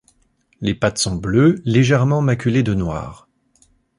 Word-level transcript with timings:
Les 0.61 0.73
pattes 0.73 0.97
sont 0.97 1.15
bleues 1.15 1.61
légèrement 1.63 2.23
maculées 2.23 2.63
de 2.63 2.73
noir. 2.73 3.29